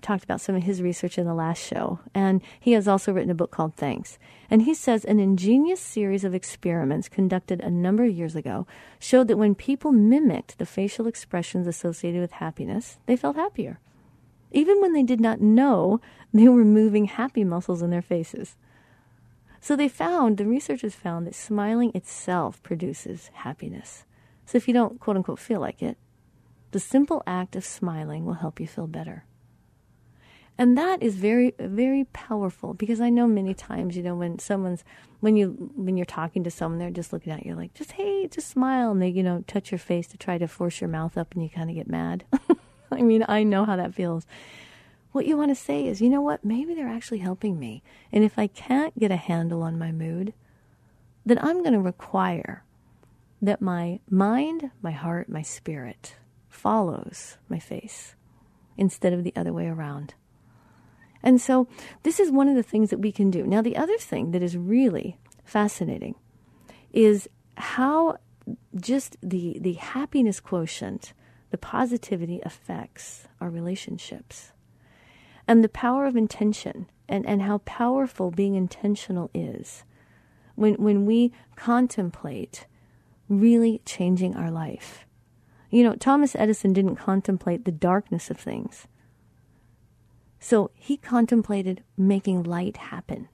[0.00, 3.30] talked about some of his research in the last show, and he has also written
[3.30, 4.18] a book called Thanks.
[4.50, 8.66] And he says an ingenious series of experiments conducted a number of years ago
[8.98, 13.80] showed that when people mimicked the facial expressions associated with happiness, they felt happier,
[14.52, 16.00] even when they did not know
[16.32, 18.56] they were moving happy muscles in their faces.
[19.60, 24.04] So they found, the researchers found that smiling itself produces happiness.
[24.46, 25.98] So if you don't quote unquote feel like it,
[26.70, 29.24] the simple act of smiling will help you feel better.
[30.60, 34.82] And that is very, very powerful because I know many times, you know, when someone's,
[35.20, 38.26] when you, when you're talking to someone, they're just looking at you like, just, hey,
[38.26, 38.90] just smile.
[38.90, 41.44] And they, you know, touch your face to try to force your mouth up and
[41.44, 42.24] you kind of get mad.
[42.90, 44.26] I mean, I know how that feels.
[45.12, 46.44] What you want to say is, you know what?
[46.44, 47.82] Maybe they're actually helping me.
[48.12, 50.34] And if I can't get a handle on my mood,
[51.24, 52.64] then I'm going to require
[53.40, 56.16] that my mind, my heart, my spirit
[56.48, 58.14] follows my face
[58.76, 60.14] instead of the other way around.
[61.22, 61.68] And so
[62.02, 63.44] this is one of the things that we can do.
[63.44, 66.14] Now, the other thing that is really fascinating
[66.92, 68.18] is how
[68.76, 71.12] just the, the happiness quotient,
[71.50, 74.52] the positivity affects our relationships.
[75.48, 79.82] And the power of intention and, and how powerful being intentional is
[80.54, 82.66] when, when we contemplate
[83.28, 85.06] really changing our life.
[85.70, 88.86] You know, Thomas Edison didn't contemplate the darkness of things.
[90.38, 93.28] So he contemplated making light happen.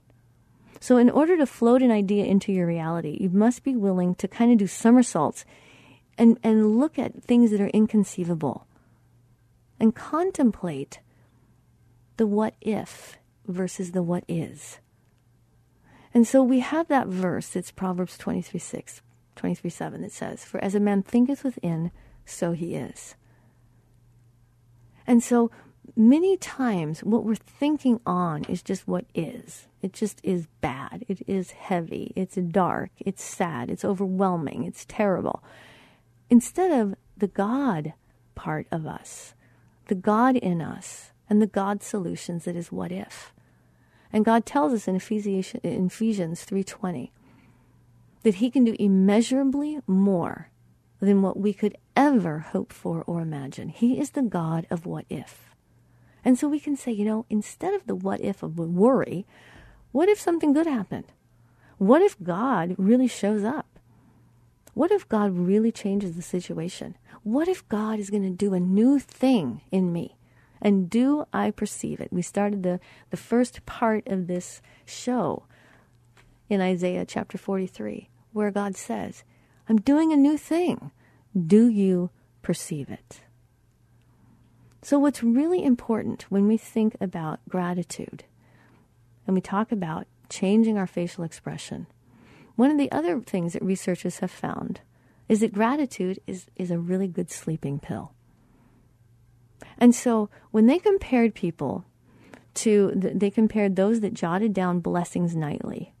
[0.79, 4.27] So, in order to float an idea into your reality, you must be willing to
[4.27, 5.45] kind of do somersaults
[6.17, 8.67] and, and look at things that are inconceivable
[9.79, 10.99] and contemplate
[12.17, 14.79] the what if versus the what is.
[16.13, 19.01] And so we have that verse, it's Proverbs 23 6,
[19.35, 21.91] 23 7, that says, For as a man thinketh within,
[22.25, 23.15] so he is.
[25.05, 25.51] And so
[25.95, 29.67] many times what we're thinking on is just what is.
[29.81, 31.05] It just is bad.
[31.07, 32.11] It is heavy.
[32.15, 32.91] It's dark.
[32.99, 33.69] It's sad.
[33.69, 34.63] It's overwhelming.
[34.63, 35.43] It's terrible.
[36.29, 37.93] Instead of the God
[38.33, 39.33] part of us,
[39.87, 43.33] the God in us, and the God solutions that is what if.
[44.11, 47.11] And God tells us in Ephesians, in Ephesians 3:20
[48.23, 50.49] that he can do immeasurably more
[50.99, 53.69] than what we could ever hope for or imagine.
[53.69, 55.53] He is the God of what if.
[56.23, 59.25] And so we can say, you know, instead of the what if of worry,
[59.91, 61.05] what if something good happened?
[61.77, 63.67] What if God really shows up?
[64.73, 66.97] What if God really changes the situation?
[67.23, 70.15] What if God is going to do a new thing in me?
[70.65, 72.11] And do I perceive it?
[72.11, 72.79] We started the,
[73.11, 75.43] the first part of this show
[76.49, 79.23] in Isaiah chapter 43, where God says,
[79.69, 80.89] I'm doing a new thing.
[81.37, 82.09] Do you
[82.41, 83.21] perceive it?
[84.81, 88.23] So, what's really important when we think about gratitude
[89.27, 91.85] and we talk about changing our facial expression,
[92.55, 94.81] one of the other things that researchers have found
[95.29, 98.14] is that gratitude is, is a really good sleeping pill.
[99.77, 101.85] And so, when they compared people
[102.55, 105.93] to, they compared those that jotted down blessings nightly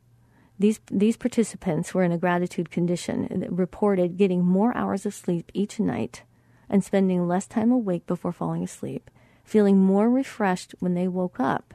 [0.57, 5.79] these, these participants were in a gratitude condition reported getting more hours of sleep each
[5.79, 6.23] night
[6.69, 9.11] and spending less time awake before falling asleep,
[9.43, 11.73] feeling more refreshed when they woke up,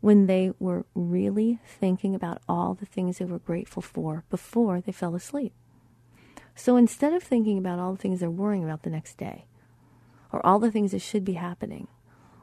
[0.00, 4.92] when they were really thinking about all the things they were grateful for before they
[4.92, 5.52] fell asleep.
[6.54, 9.44] So instead of thinking about all the things they're worrying about the next day,
[10.36, 11.88] or all the things that should be happening,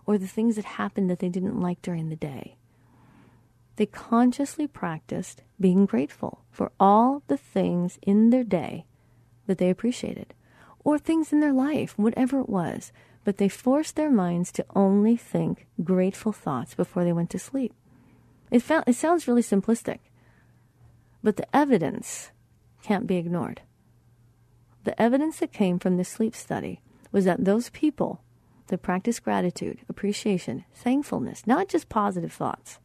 [0.07, 2.57] or the things that happened that they didn't like during the day,
[3.75, 8.85] they consciously practiced being grateful for all the things in their day
[9.45, 10.33] that they appreciated,
[10.83, 12.91] or things in their life, whatever it was.
[13.23, 17.73] But they forced their minds to only think grateful thoughts before they went to sleep.
[18.49, 19.99] It, it sounds really simplistic,
[21.21, 22.31] but the evidence
[22.81, 23.61] can't be ignored.
[24.83, 26.81] The evidence that came from this sleep study
[27.13, 28.21] was that those people
[28.67, 32.79] that practiced gratitude, appreciation, thankfulness, not just positive thoughts,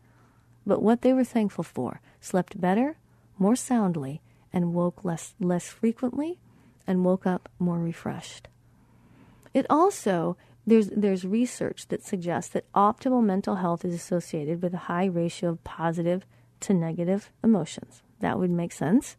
[0.67, 2.99] but what they were thankful for slept better,
[3.39, 4.21] more soundly,
[4.53, 6.39] and woke less, less frequently,
[6.87, 8.49] and woke up more refreshed.
[9.55, 14.79] It also, there's, there's research that suggests that optimal mental health is associated with a
[14.89, 16.27] high ratio of positive
[16.61, 18.03] to negative emotions.
[18.21, 19.17] That would make sense.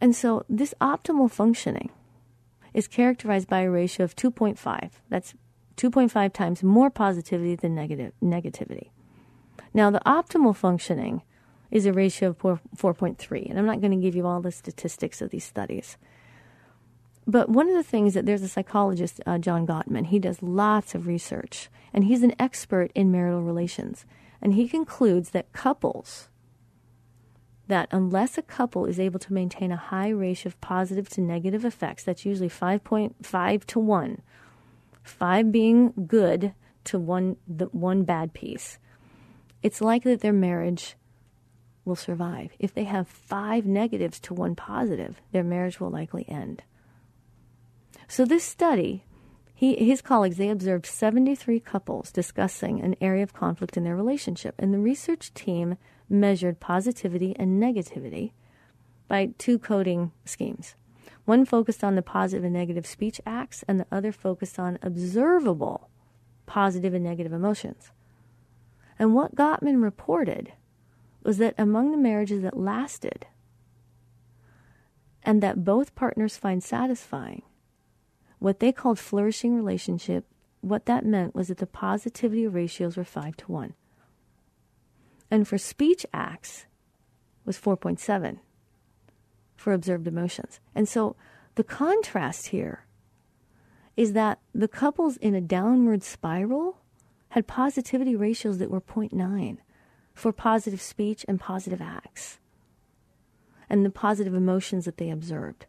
[0.00, 1.90] And so, this optimal functioning
[2.74, 4.90] is characterized by a ratio of 2.5.
[5.08, 5.34] That's
[5.76, 8.90] 2.5 times more positivity than negative, negativity.
[9.72, 11.22] Now, the optimal functioning
[11.70, 14.52] is a ratio of 4, 4.3, and I'm not going to give you all the
[14.52, 15.96] statistics of these studies.
[17.26, 20.94] But one of the things that there's a psychologist, uh, John Gottman, he does lots
[20.94, 24.04] of research, and he's an expert in marital relations.
[24.42, 26.28] And he concludes that couples,
[27.66, 31.64] that unless a couple is able to maintain a high ratio of positive to negative
[31.64, 34.22] effects, that's usually 5.5 to 1,
[35.02, 36.54] 5 being good
[36.84, 38.78] to one, the one bad piece,
[39.62, 40.96] it's likely that their marriage
[41.84, 42.52] will survive.
[42.58, 46.62] If they have five negatives to one positive, their marriage will likely end.
[48.08, 49.04] So, this study,
[49.54, 54.54] he, his colleagues, they observed 73 couples discussing an area of conflict in their relationship.
[54.58, 55.76] And the research team
[56.08, 58.32] measured positivity and negativity
[59.08, 60.74] by two coding schemes.
[61.24, 65.88] One focused on the positive and negative speech acts, and the other focused on observable
[66.46, 67.90] positive and negative emotions.
[68.98, 70.52] And what Gottman reported
[71.22, 73.26] was that among the marriages that lasted
[75.22, 77.42] and that both partners find satisfying,
[78.38, 80.26] what they called flourishing relationship,
[80.60, 83.74] what that meant was that the positivity ratios were 5 to 1.
[85.34, 86.66] And for speech acts
[87.44, 88.38] was 4.7
[89.56, 90.60] for observed emotions.
[90.76, 91.16] And so
[91.56, 92.84] the contrast here
[93.96, 96.78] is that the couples in a downward spiral
[97.30, 99.58] had positivity ratios that were 0.9
[100.14, 102.38] for positive speech and positive acts
[103.68, 105.66] and the positive emotions that they observed.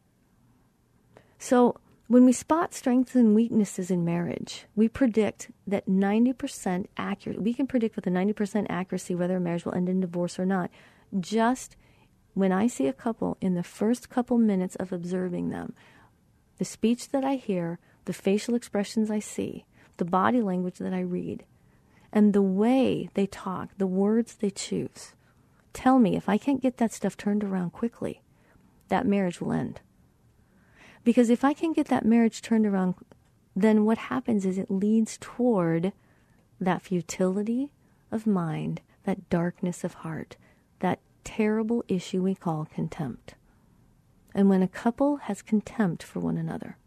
[1.39, 7.53] So, when we spot strengths and weaknesses in marriage, we predict that 90% accurate, we
[7.53, 10.69] can predict with a 90% accuracy whether a marriage will end in divorce or not.
[11.19, 11.75] Just
[12.35, 15.73] when I see a couple in the first couple minutes of observing them,
[16.57, 19.65] the speech that I hear, the facial expressions I see,
[19.97, 21.43] the body language that I read,
[22.13, 25.15] and the way they talk, the words they choose.
[25.73, 28.21] Tell me if I can't get that stuff turned around quickly,
[28.89, 29.81] that marriage will end.
[31.05, 32.95] Because if I can get that marriage turned around,
[33.55, 35.93] then what happens is it leads toward
[36.59, 37.69] that futility
[38.11, 40.35] of mind, that darkness of heart,
[40.79, 43.35] that terrible issue we call contempt.
[44.33, 46.77] And when a couple has contempt for one another,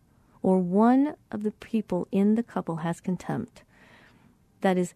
[0.43, 3.63] or one of the people in the couple has contempt,
[4.63, 4.95] that is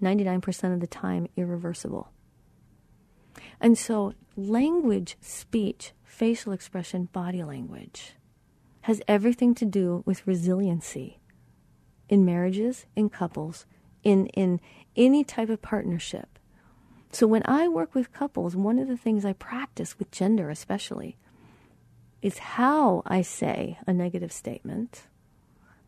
[0.00, 2.10] 99% of the time irreversible.
[3.60, 8.14] And so, language, speech, facial expression, body language
[8.82, 11.18] has everything to do with resiliency
[12.08, 13.66] in marriages, in couples,
[14.04, 14.60] in, in
[14.96, 16.38] any type of partnership.
[17.10, 21.16] So when I work with couples, one of the things I practice with gender especially
[22.22, 25.02] is how I say a negative statement,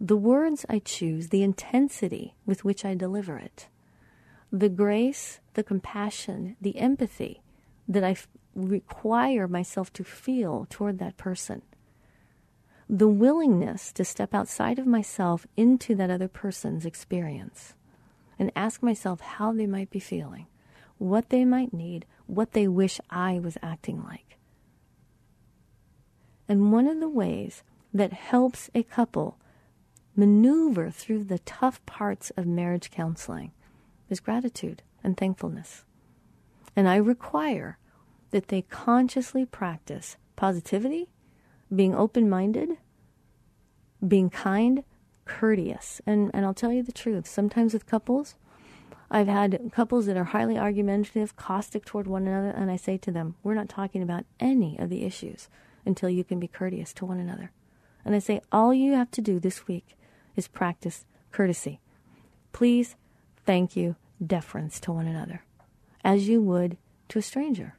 [0.00, 3.68] the words I choose, the intensity with which I deliver it,
[4.52, 7.42] the grace, the compassion, the empathy
[7.86, 8.16] that I
[8.58, 11.62] require myself to feel toward that person,
[12.88, 17.74] the willingness to step outside of myself into that other person's experience
[18.38, 20.46] and ask myself how they might be feeling,
[20.98, 24.38] what they might need, what they wish I was acting like.
[26.48, 29.38] And one of the ways that helps a couple
[30.16, 33.52] maneuver through the tough parts of marriage counseling
[34.08, 35.84] is gratitude and thankfulness.
[36.74, 37.78] And I require
[38.30, 41.08] that they consciously practice positivity,
[41.74, 42.78] being open minded,
[44.06, 44.84] being kind,
[45.24, 46.00] courteous.
[46.06, 48.34] And, and I'll tell you the truth sometimes with couples,
[49.10, 53.10] I've had couples that are highly argumentative, caustic toward one another, and I say to
[53.10, 55.48] them, We're not talking about any of the issues
[55.86, 57.50] until you can be courteous to one another.
[58.04, 59.96] And I say, All you have to do this week
[60.36, 61.80] is practice courtesy.
[62.52, 62.96] Please,
[63.46, 65.42] thank you, deference to one another,
[66.04, 66.76] as you would
[67.08, 67.77] to a stranger.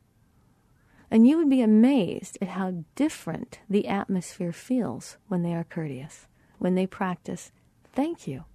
[1.11, 6.27] And you would be amazed at how different the atmosphere feels when they are courteous,
[6.59, 7.51] when they practice,
[7.93, 8.45] thank you.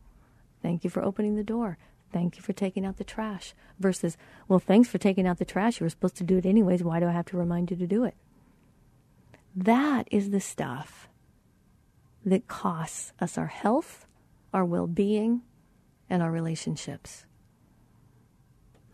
[0.63, 1.79] Thank you for opening the door.
[2.13, 3.55] Thank you for taking out the trash.
[3.81, 5.81] Versus, well, thanks for taking out the trash.
[5.81, 6.85] You were supposed to do it anyways.
[6.85, 8.15] Why do I have to remind you to do it?
[9.57, 11.09] That is the stuff
[12.25, 14.07] that costs us our health,
[14.53, 15.43] our well being,
[16.09, 17.27] and our relationships.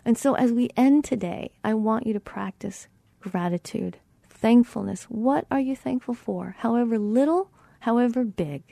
[0.04, 2.88] And so, as we end today, I want you to practice
[3.20, 3.98] gratitude,
[4.28, 5.04] thankfulness.
[5.04, 6.56] What are you thankful for?
[6.58, 7.50] However little,
[7.80, 8.62] however big.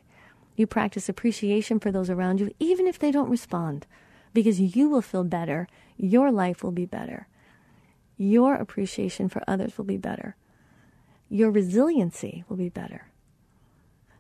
[0.56, 3.86] You practice appreciation for those around you, even if they don't respond,
[4.34, 5.68] because you will feel better.
[5.96, 7.28] Your life will be better.
[8.16, 10.36] Your appreciation for others will be better.
[11.28, 13.08] Your resiliency will be better.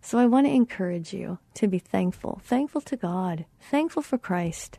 [0.00, 4.78] So I want to encourage you to be thankful, thankful to God, thankful for Christ,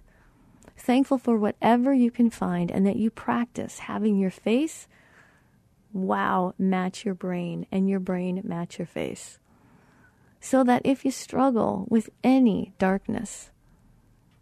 [0.78, 4.88] thankful for whatever you can find, and that you practice having your face
[5.94, 9.40] wow match your brain and your brain match your face.
[10.40, 13.52] So that if you struggle with any darkness,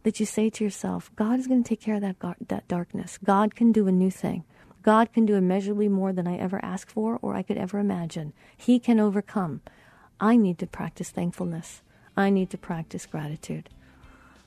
[0.04, 2.18] that you say to yourself, God is going to take care of that,
[2.48, 3.18] that darkness.
[3.18, 4.43] God can do a new thing.
[4.84, 8.32] God can do immeasurably more than I ever ask for or I could ever imagine.
[8.56, 9.62] He can overcome.
[10.20, 11.82] I need to practice thankfulness.
[12.16, 13.70] I need to practice gratitude.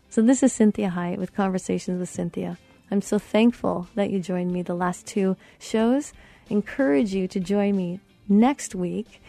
[0.09, 2.57] So, this is Cinthia Hiett with Conversations with Cinthia.
[2.91, 6.13] I'm so thankful that you joined me the last two shows
[6.51, 9.23] encourage you to join me next week.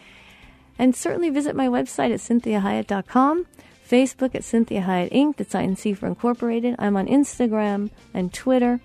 [0.77, 3.45] And certainly visit my website at cinthiahiett.com,
[3.87, 6.75] Facebook at Cinthia Hiett Inc., that's INC for Incorporated.
[6.79, 8.79] I'm on Instagram and Twitter,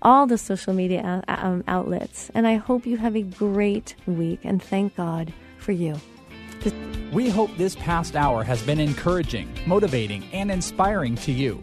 [0.00, 2.30] all the social media um, outlets.
[2.34, 6.00] And I hope you have a great week and thank God for you.
[7.12, 11.62] We hope this past hour has been encouraging, motivating, and inspiring to you.